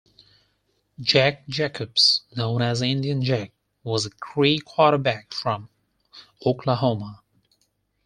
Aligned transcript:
Jack 0.99 1.47
Jacobs, 1.47 2.21
known 2.35 2.63
as 2.63 2.81
Indian 2.81 3.21
Jack, 3.21 3.51
was 3.83 4.03
a 4.07 4.09
Cree 4.09 4.57
quarterback 4.57 5.31
from 5.31 5.69
Oklahoma. 6.43 7.21